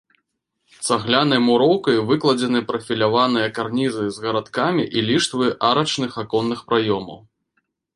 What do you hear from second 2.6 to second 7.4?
прафіляваныя карнізы з гарадкамі і ліштвы арачных аконных праёмаў.